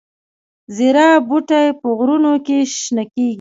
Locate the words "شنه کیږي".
2.79-3.29